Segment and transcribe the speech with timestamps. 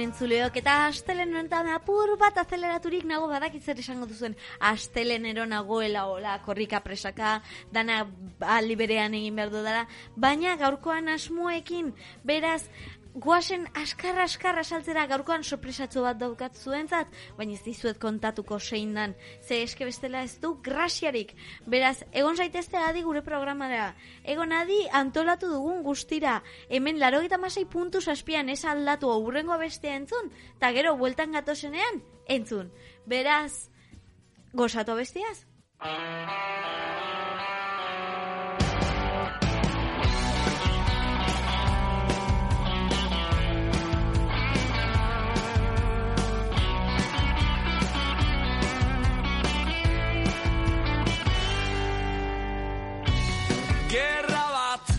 [0.00, 4.36] Entzuleok eta astelen honetan apur bat azeleraturik nago badakit zer esango duzuen.
[4.70, 7.40] Astelenero nagoela hola korrika presaka
[7.72, 8.06] dana
[8.40, 9.82] aldi berean egin behar dudala.
[10.16, 11.92] Baina gaurkoan asmoekin
[12.24, 12.62] beraz
[13.14, 19.16] Guazen askar askar asaltzera gaurkoan sorpresatxo bat daukat zuentzat, baina ez dizuet kontatuko zein dan,
[19.42, 21.34] ze eske bestela ez du grasiarik.
[21.66, 26.36] Beraz, egon zaitezte adi gure programara, egon adi antolatu dugun guztira,
[26.68, 32.04] hemen laro eta masai puntu saspian ez aldatu aurrengo bestea entzun, eta gero bueltan gatozenean,
[32.28, 32.70] entzun.
[33.06, 33.70] Beraz,
[34.54, 35.48] gozatu bestiaz?
[53.90, 54.90] Gerra bat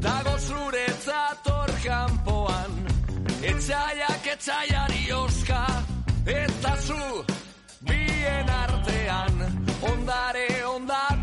[0.00, 2.78] Dago zuretzat hor kanpoan.
[3.50, 5.60] Etxaiak etxaiari oska
[6.24, 7.24] Eta zu
[7.90, 9.44] bien artean.
[9.92, 11.17] Ondare ondatua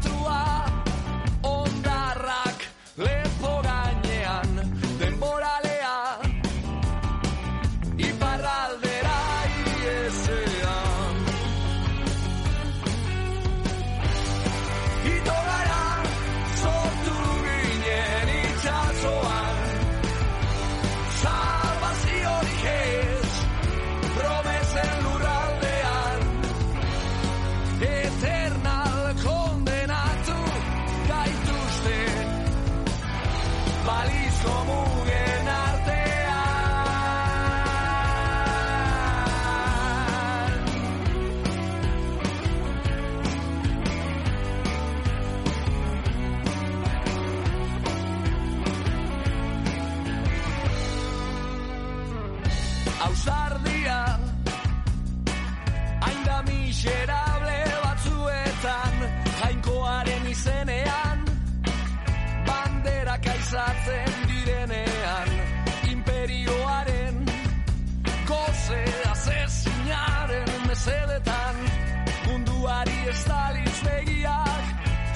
[72.66, 74.66] Munduari estaliz begiak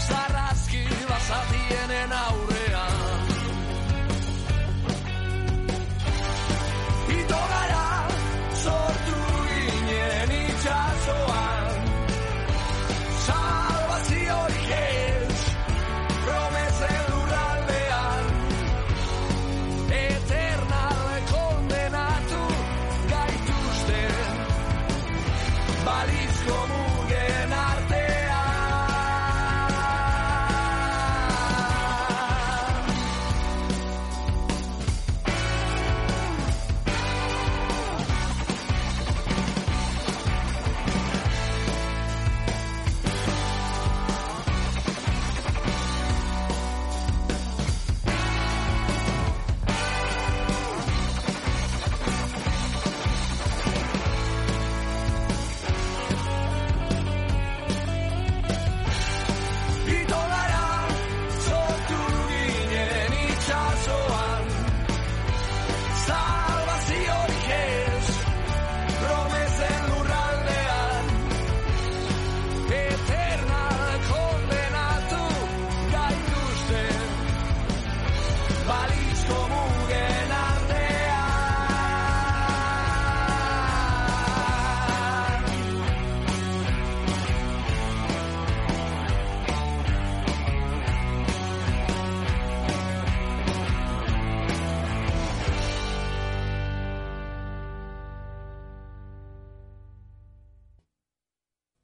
[0.08, 2.59] Zarrazki basatienen aurrean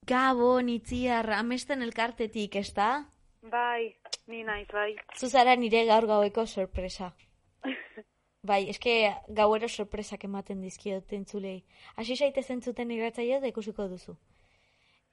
[0.05, 2.89] Gabon, itziar, amesten elkartetik, ez da?
[3.51, 3.95] Bai,
[4.27, 4.91] ni naiz, bai.
[5.17, 7.13] Zuzara nire gaur gaueko sorpresa.
[8.45, 8.91] Bai, eske
[9.37, 11.63] gauero sorpresak ematen dizkiot entzulei.
[11.97, 14.13] Hasi zaite zentzuten irratzaio da ikusiko duzu.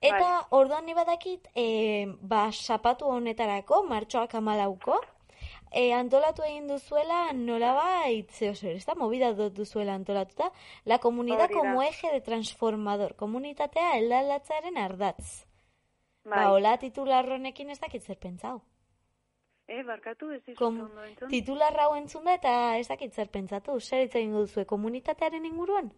[0.03, 0.43] Eta Bai.
[0.59, 4.99] orduan ni badakit, e, ba, zapatu honetarako, martxoak amalauko,
[5.72, 10.50] e, antolatu egin duzuela nolabait, zeo zer, ez da, movida dut duzuela antolatuta,
[10.84, 15.46] la comunidad como eje de transformador, komunitatea eldalatzearen ardatz.
[16.24, 16.38] Bai.
[16.38, 18.60] Ba, hola titular honekin ez dakit zer pentsau.
[19.66, 21.28] Eh, barkatu ez Kom, entzun.
[21.30, 23.78] titular hau entzun da eta ez dakit zer pentsatu.
[23.80, 25.92] Zer hitz duzue komunitatearen inguruan?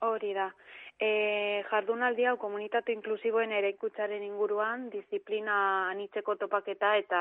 [0.00, 0.54] Hori da.
[0.98, 5.58] E, jardunaldi hau komunitate inklusiboen eraikutzaren inguruan, disiplina
[5.90, 7.20] anitzeko topaketa eta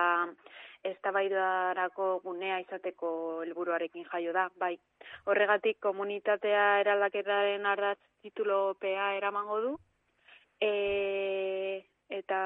[0.91, 3.11] eztabaidarako gunea izateko
[3.43, 4.73] helburuarekin jaio da, bai.
[5.29, 9.75] Horregatik komunitatea eraldakeraren ardatz titulopea eramango du.
[10.61, 12.41] E, eta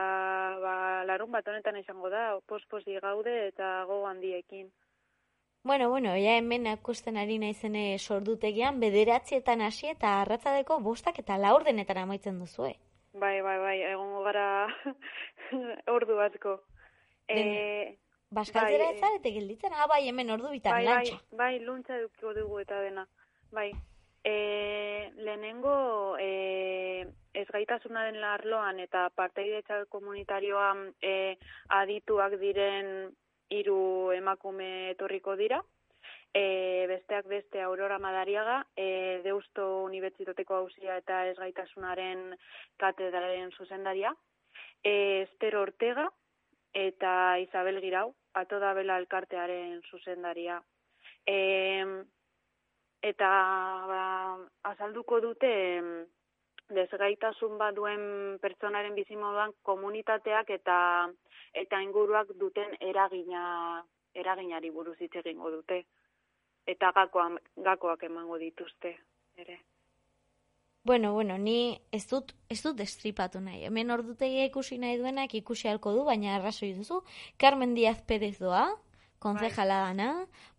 [0.60, 0.76] ba,
[1.08, 4.68] larun bat honetan izango da, posposi gaude eta go handiekin.
[5.64, 12.00] Bueno, bueno, ja hemen akusten ari naizene sordutegian bederatzietan hasi eta arratzadeko bostak eta laurdenetan
[12.02, 12.74] amaitzen duzue.
[13.14, 14.46] Bai, bai, bai, egongo gara
[15.98, 16.56] ordu asko.
[17.28, 18.00] E,
[18.32, 19.74] Baskaltzera Bai, ez zarete gelditzen?
[19.76, 21.22] Ah, bai, hemen ordu bitan, bai, bai, lantxa.
[21.38, 23.06] bai, luntza edukiko dugu eta dena.
[23.52, 23.70] Bai.
[24.24, 31.38] E, lehenengo e, ezgaitasunaren arloan eta parteidetza komunitarioan e,
[31.82, 33.12] adituak diren
[33.52, 35.62] hiru emakume etorriko dira.
[36.34, 42.32] E, besteak beste Aurora Madariaga, e, Deusto Unibertsitateko hausia eta ezgaitasunaren
[42.80, 44.14] katedralen zuzendaria.
[44.84, 44.94] E,
[45.28, 46.08] Esther Ortega
[46.74, 50.62] eta Isabel Girau, Ato da Bela elkartearen zuzendaria.
[51.28, 51.36] E,
[53.04, 53.30] eta
[53.92, 54.04] ba,
[54.72, 55.52] azalduko dute
[56.76, 60.78] desgaitasun bat duen pertsonaren bizimoduan komunitateak eta
[61.54, 63.44] eta inguruak duten eragina
[64.16, 65.84] eraginari buruz hitz egingo dute
[66.68, 68.96] eta gakoak, gakoak emango dituzte
[69.36, 69.60] ere.
[70.84, 73.66] Bueno, bueno, ni ez dut, ez dut destripatu nahi.
[73.68, 77.04] Hemen ordutegia ikusi nahi duenak ikusi halko du, baina arrazoi duzu.
[77.38, 78.64] Carmen Díaz Pérez doa,
[79.22, 80.10] konzejala dana,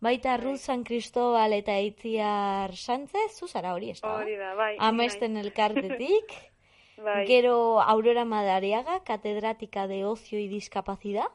[0.00, 0.56] baita Bai.
[0.58, 4.14] San Cristobal eta Itziar Sánchez, zuzara hori ez da?
[4.20, 4.72] Hori da, bai.
[4.76, 6.30] ni Amesten elkartetik.
[6.30, 6.48] naiz.
[7.06, 7.26] bai.
[7.26, 11.26] Gero Aurora Madariaga, catedrática de ocio y discapacidad,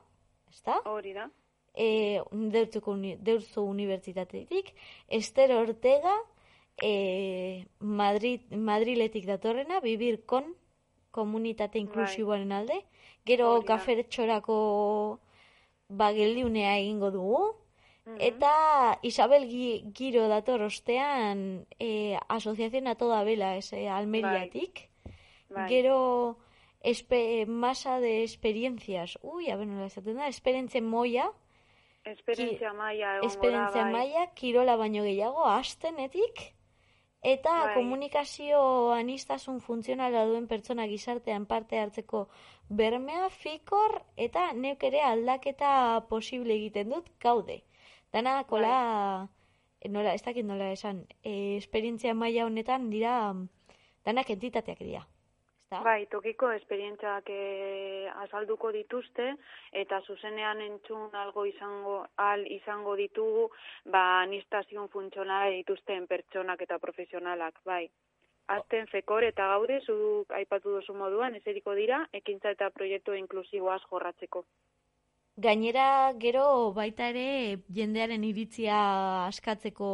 [0.49, 0.79] ezta?
[0.85, 1.29] Hori da.
[1.73, 4.73] E, uni, Deustu Unibertsitatetik,
[5.07, 6.15] Esther Ortega,
[6.81, 10.55] e, Madrid, Madriletik datorrena, Vivir con
[11.11, 12.85] komunitate inklusiboaren alde,
[13.25, 13.65] gero da.
[13.75, 15.19] kafertxorako
[15.89, 17.55] ba, geldiunea egingo dugu,
[18.07, 18.21] Mhm.
[18.21, 24.89] Eta Isabel Gi- Giro dator ostean e, Asociación a toda vela, ese Almeriatik.
[25.49, 25.67] Bai.
[25.67, 26.37] Gero
[26.79, 29.19] espe, masa de experiencias.
[29.21, 31.33] Ui, a ver, nola esaten da, esperientzia moia,
[32.05, 33.91] Esperientzia maila egongo esperientzia bai.
[33.91, 36.55] maila, kirola baino gehiago, astenetik,
[37.27, 37.73] eta Bai.
[37.75, 38.59] komunikazio
[38.95, 42.27] anistasun funtzionala duen pertsona gizartean parte hartzeko
[42.69, 45.71] bermea, fikor, eta neuk ere aldaketa
[46.09, 47.61] posible egiten dut gaude.
[48.13, 48.77] Dana, kola,
[49.97, 53.17] nola, ez dakit nola esan, e, esperientzia maila honetan dira,
[54.07, 55.03] danak entitateak dira.
[55.67, 55.81] Ezta?
[55.83, 59.25] Bai, tokiko esperientziak eh, azalduko dituzte
[59.75, 63.49] eta zuzenean entzun algo izango al izango ditugu,
[63.83, 67.89] ba anistazion funtzionala dituzten pertsonak eta profesionalak, bai.
[68.47, 74.45] Azten fekor eta gaude, zuk aipatu duzu moduan, eseriko dira, ekintza eta proiektu inklusiboaz jorratzeko.
[75.35, 78.79] Gainera, gero baita ere jendearen iritzia
[79.27, 79.91] askatzeko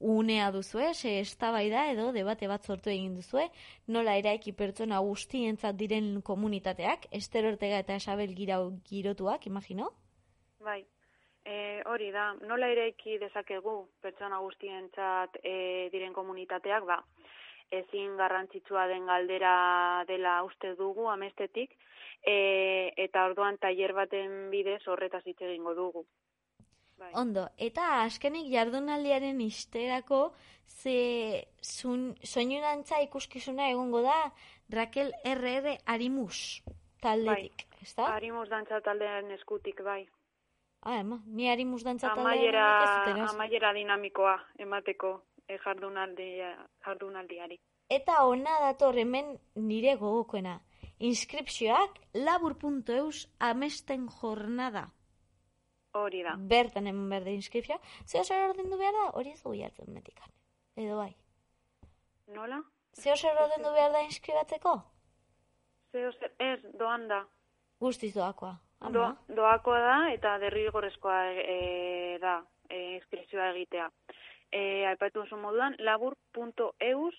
[0.00, 3.48] unea duzue, ze eztabaida edo debate bat sortu egin duzue,
[3.86, 9.90] nola eraiki pertsona guztientzat diren komunitateak, Ester Ortega eta Isabel Girau girotuak, imagino?
[10.60, 10.82] Bai,
[11.44, 17.00] e, hori da, nola eraiki dezakegu pertsona guztientzat e, diren komunitateak, ba,
[17.70, 21.76] ezin garrantzitsua den galdera dela uste dugu amestetik,
[22.22, 26.04] e, eta orduan tailer baten bidez horretaz hitz egingo dugu.
[26.98, 27.10] Bai.
[27.18, 30.32] Ondo, eta azkenik jardunaldiaren isterako
[30.68, 34.32] ze zun, soinurantza ikuskizuna egongo da
[34.70, 36.62] Raquel RR Arimus
[37.02, 38.06] taldetik, ezta?
[38.14, 40.06] Harimos dantza taldearen eskutik, bai.
[40.84, 43.34] Ah, ema, ni Arimus dantza taldean Amaiera, ez erosi.
[43.34, 45.14] amaiera dinamikoa emateko
[45.48, 46.50] e, jardunaldia,
[46.84, 47.58] jardunaldiari.
[47.88, 50.58] Eta ona dator hemen nire gogokoena.
[50.98, 54.86] Inskripzioak labur.eus amesten jornada.
[55.94, 56.34] Hori da.
[56.50, 57.78] Bertan hemen behar da inskripzioa.
[58.06, 60.32] Zeo zer ordendu behar da, hori ez dugu jartzen metikan.
[60.76, 61.12] Edo bai.
[62.34, 62.58] Nola?
[62.98, 64.74] Zeo zer ordendu behar da inskribatzeko?
[65.94, 67.20] Zeo zer, ez, doan da.
[67.80, 68.56] Guztiz doakoa.
[68.94, 69.04] Do,
[69.36, 72.34] doakoa da eta derrigorrezkoa e, da
[72.68, 73.86] e, inskripzioa egitea.
[74.50, 74.60] E,
[74.90, 77.14] aipatu oso moduan, labur.eus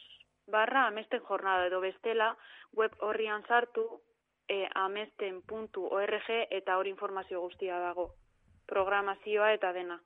[0.51, 2.35] barra amesten jornada edo bestela
[2.77, 3.87] web horrian sartu
[4.47, 6.29] e, amesten.org
[6.59, 8.11] eta hori informazio guztia dago.
[8.65, 9.99] Programazioa eta dena.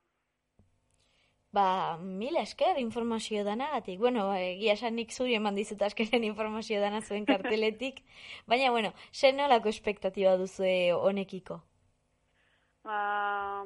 [1.51, 3.97] Ba, mila esker informazio danagatik.
[3.99, 8.03] Bueno, egia esan nik zuri eman dizut askeren informazio dana zuen karteletik.
[8.51, 11.63] Baina, bueno, zer nolako espektatiba duzue honekiko?
[12.83, 13.65] Ba,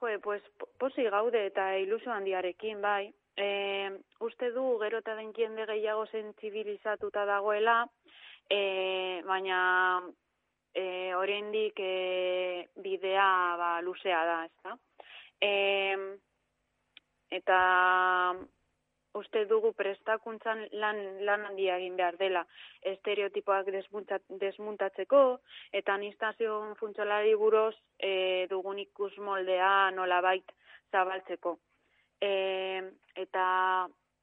[0.00, 3.12] joe, pues, po- posi gaude eta ilusio handiarekin, bai.
[3.36, 3.90] E,
[4.24, 7.82] uste du gero eta den jende gehiago sentzibilizatuta dagoela,
[8.50, 10.00] e, baina
[10.74, 14.78] e, oraindik e, bidea ba, luzea da, ezta?
[15.40, 15.52] E,
[17.30, 17.58] eta
[19.18, 22.44] uste dugu prestakuntzan lan, lan handia egin behar dela
[22.92, 25.22] estereotipoak desmuntat, desmuntatzeko
[25.80, 30.52] eta anistazio funtzionalari buruz e, dugun ikus moldea nolabait
[30.92, 31.56] zabaltzeko.
[32.20, 32.30] E,
[33.16, 33.46] eta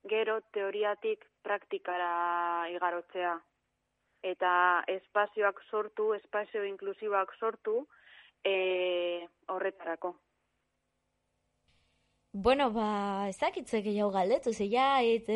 [0.09, 3.35] gero teoriatik praktikara igarotzea
[4.25, 4.51] eta
[4.89, 7.83] espazioak sortu, espazio inklusiboak sortu
[8.43, 10.15] e, horretarako.
[12.45, 14.87] Bueno, ba, ezakitze gehiago galdetu, ze ja,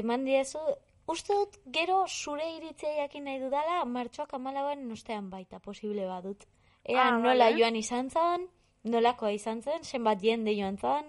[0.01, 0.59] eman diezu,
[1.07, 6.43] uste dut gero zure iritzia jakin nahi dudala, martxoak amalauan ostean baita, posible badut.
[6.83, 7.59] Ea Ah, nola vale.
[7.61, 8.47] joan izan zan,
[8.83, 11.05] nolakoa izan zen, zenbat jende joan zan,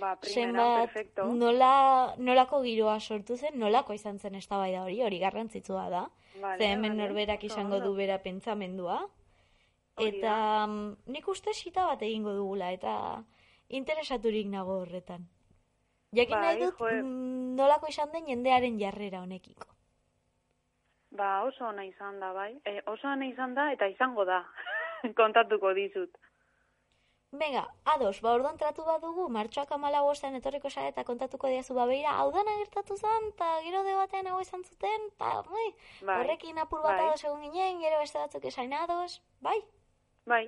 [0.00, 5.88] Ba, primera, zenbat nola, nolako giroa sortu zen, nolako izan zen eztabaida hori, hori garrantzitsua
[5.90, 6.06] da.
[6.40, 9.02] Vale, Ze hemen vale, norberak izango du bera pentsamendua.
[10.00, 12.94] Eta mm, nik uste sita bat egingo dugula, eta
[13.68, 15.28] interesaturik nago horretan.
[16.16, 19.68] Jakin nahi Bai, dut jo, mm, nolako izan den jendearen jarrera honekiko.
[21.16, 22.54] Ba, oso ona izan da, bai.
[22.64, 24.42] E, oso ona izan da eta izango da.
[25.20, 26.16] Kontatuko dizut.
[27.32, 31.74] Venga, ados, ba orduan tratu bat dugu, martxoak amala bostean etorriko zara eta kontatuko diazu
[31.74, 35.68] ba beira, hau dana gertatu zen, eta gero debatean hau izan zuten, eta bai,
[36.18, 37.06] horrekin apur bat bai.
[37.06, 39.56] ados egon ginen, gero beste batzuk esain ados, bai?
[40.26, 40.44] Bai.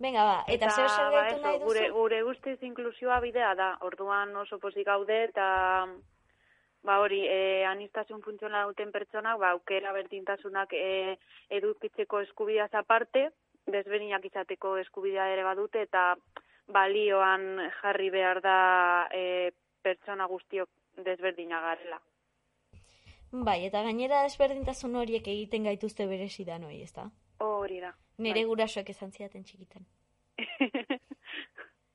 [0.00, 1.68] Venga, ba, eta, zer zer ba, gaitu nahi duzu?
[1.68, 3.68] gure, gure ustez inklusioa bidea da.
[3.84, 5.46] Orduan oso pozik gaude eta
[6.84, 11.18] ba hori, e, anistasun funtzionala duten pertsonak, ba, aukera berdintasunak e,
[11.60, 13.28] edukitzeko eskubideaz aparte,
[13.66, 16.14] desberdinak izateko eskubidea ere badute eta
[16.68, 18.58] balioan jarri behar da
[19.12, 19.52] e,
[19.82, 20.68] pertsona guztiok
[21.04, 22.00] desberdina garela.
[23.34, 27.08] Bai, eta gainera desberdintasun horiek egiten gaituzte berezi da noi, ezta?
[27.42, 27.90] Hori da.
[28.18, 28.48] Nire Bai.
[28.50, 29.86] gurasoek esan zidaten txikitan.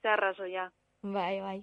[0.04, 0.70] Zarrazoia.
[1.02, 1.60] Bai, bai.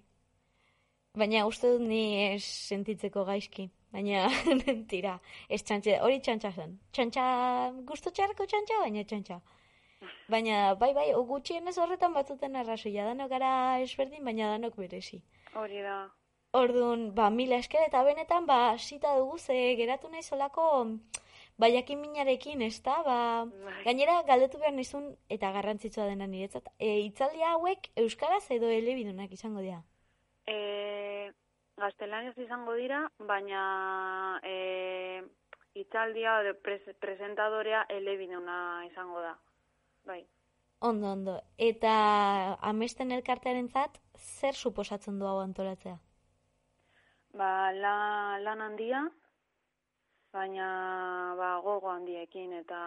[1.17, 3.69] Baina uste dut ni ez sentitzeko gaizki.
[3.93, 4.27] Baina,
[4.65, 6.75] mentira, ez txantxe, hori txantxa zen.
[6.93, 7.27] Txantxa,
[7.89, 9.39] gustu txarreko txantxa, baina txantxa.
[10.29, 13.05] Baina, bai, bai, gutxienez horretan batzuten arrazoia.
[13.11, 13.51] Danok gara
[13.85, 15.23] ezberdin, baina danok berezi.
[15.55, 15.99] Hori da.
[16.57, 20.67] Orduan, ba, mila esker eta benetan, ba, zita dugu ze geratu nahi solako,
[21.61, 23.19] ba, jakin minarekin, ez da, ba,
[23.65, 23.75] Bai.
[23.85, 29.65] gainera galdetu behar nizun, eta garrantzitsua dena niretzat, e, itzaldi hauek euskaraz edo elebidunak izango
[29.65, 29.83] dira.
[30.49, 31.33] E,
[31.77, 34.57] gaztelaniaz izango dira, baina e,
[35.75, 39.37] itzaldia edo pres, presentadorea elebiduna izango da.
[40.07, 40.23] Bai.
[40.81, 41.37] Ondo, ondo.
[41.59, 41.93] Eta
[42.71, 45.97] amesten elkartearentzat zer suposatzen du hau antolatzea?
[47.37, 47.97] Ba, la,
[48.41, 49.03] lan handia,
[50.37, 50.69] baina
[51.41, 52.81] ba, gogo handiekin eta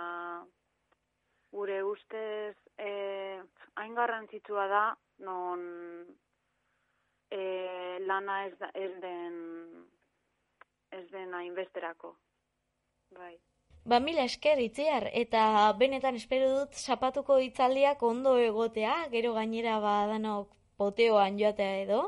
[1.52, 2.90] gure ustez e,
[3.82, 4.84] hain garrantzitsua da
[5.26, 5.62] non
[7.30, 7.42] e,
[8.06, 9.38] lana ez, da, ez den
[10.92, 12.16] ez den hainbesterako.
[13.18, 13.36] Bai.
[13.90, 15.42] Ba, mila esker itziar, eta
[15.80, 22.02] benetan espero dut zapatuko hitzaldiak ondo egotea, gero gainera ba danok poteoan joatea edo,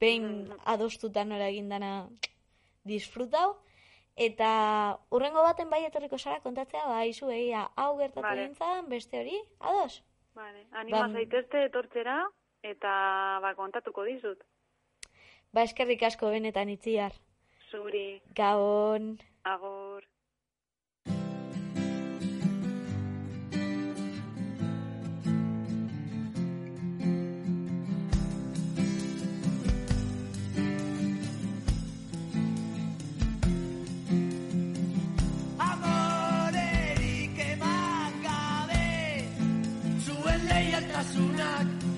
[0.00, 0.60] behin Mhm.
[0.74, 2.08] adostuta nola egin dana
[2.84, 3.56] disfrutau,
[4.28, 8.44] eta urrengo baten bai etorriko zara kontatzea, ba, izu egia, hau gertatu Vale.
[8.46, 10.04] gintzan, beste hori, ados?
[10.34, 12.28] Vale, anima Ba- zaitezte etortzera
[12.62, 14.38] eta ba, kontatuko dizut.
[15.52, 17.12] Ba, eskerrik asko benetan itziar.
[17.70, 19.18] Zuri, Gabon.
[19.42, 20.04] agor.
[40.94, 41.93] nacional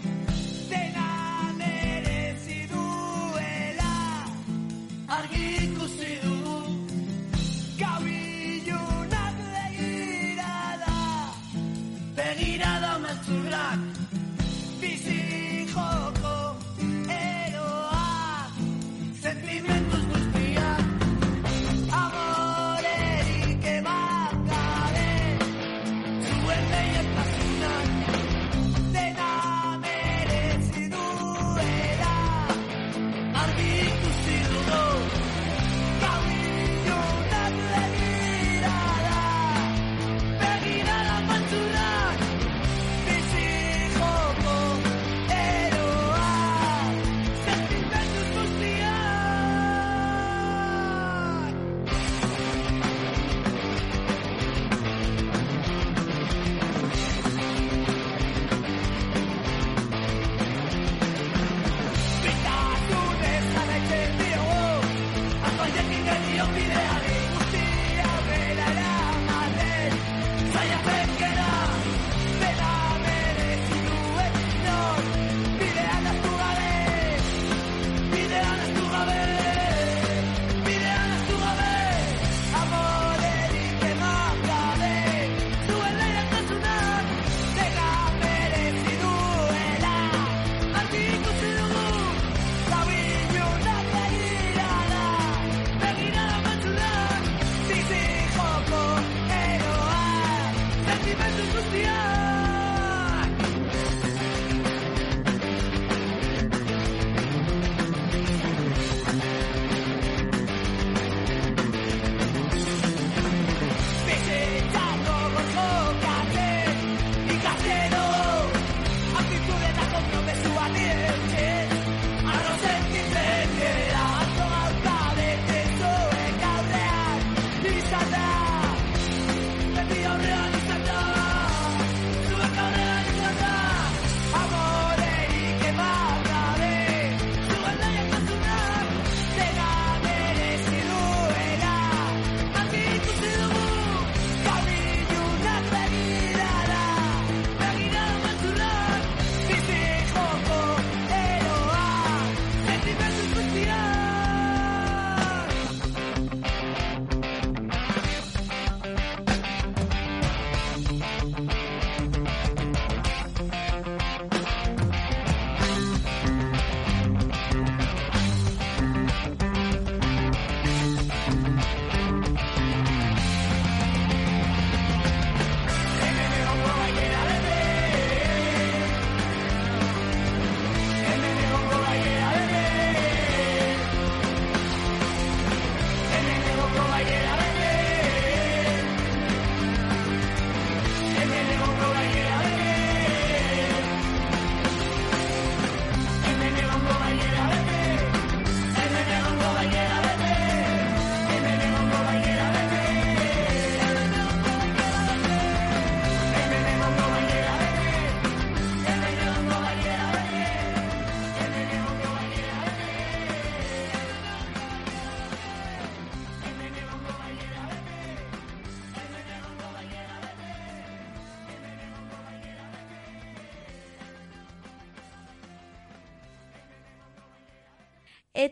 [120.68, 121.55] nadie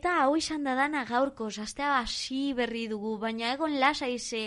[0.04, 4.40] Eta hau izan da dana gaurko, astea hasi berri dugu, baina egon lasa ize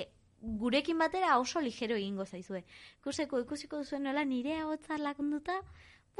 [0.63, 2.59] gurekin batera oso ligero egingo zaizue.
[2.99, 5.55] Ikuseko, ikusiko duzuen nola nire hotza lakunduta,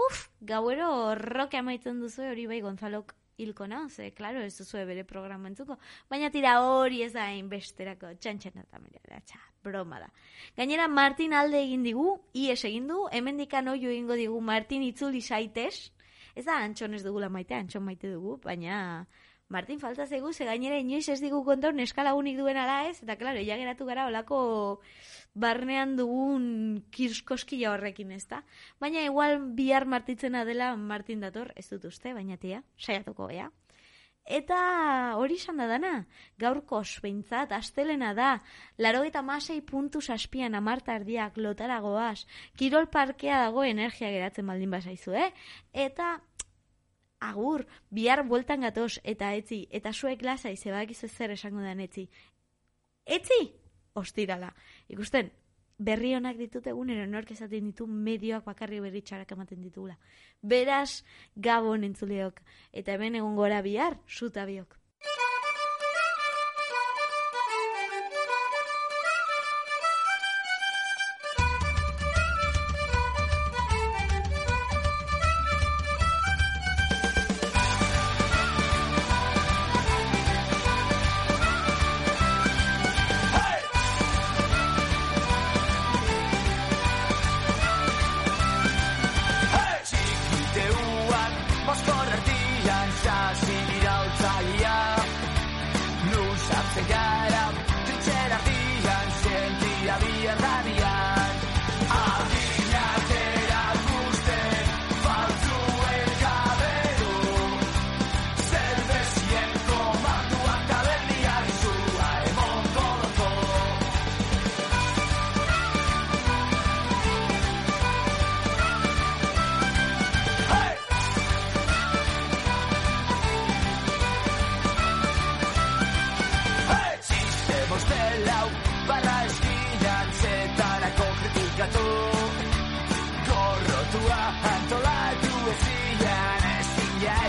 [0.08, 0.88] uf, gauero
[1.20, 5.78] roke amaitzen duzu hori bai Gonzalok hilko na, ze, klaro, ez duzu bere programa entzuko,
[6.10, 10.10] baina tira hori ez da besterako, txantxena eta mera, txa, broma da.
[10.58, 15.92] Gainera, Martin alde egin digu, ies egin du, hemendikan oio egingo digu Martin itzuli saitez,
[16.38, 18.78] ez da antxon ez dugula maite, antxon maite dugu, baina
[19.50, 23.16] Martin falta zegu, ze gainera inoiz ez digu kontor neskala unik duen ala ez, eta
[23.16, 24.40] klaro, ja geratu gara olako
[25.34, 28.42] barnean dugun kirskoskila horrekin ez da.
[28.80, 33.48] Baina igual bihar martitzena dela Martin dator, ez dut uste, baina tia, saiatuko ea.
[34.28, 35.94] Eta hori izan da dana,
[36.38, 38.42] gaurko behintzat, astelena da,
[38.78, 42.26] laro eta masei puntu saspian amarta ardiak lotaragoaz,
[42.60, 45.32] kirol parkea dago energia geratzen baldin bazaizu, eh?
[45.72, 46.18] Eta
[47.20, 52.08] agur, bihar bueltan gatoz, eta etzi, eta zuek lasai, zebakizu zer esango den etzi.
[53.06, 53.40] Etzi?
[53.98, 54.54] Ostirala.
[54.94, 55.32] Ikusten,
[55.78, 59.98] berri honak ditut egunero nork esaten ditu medioak bakarri berri txarak ematen ditugula.
[60.42, 61.04] Beraz,
[61.36, 62.42] gabon entzuleok,
[62.74, 64.77] eta hemen egon gora bihar, zuta biok.
[96.78, 97.17] the guy.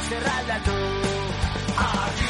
[0.08, 2.27] cerrar la luz.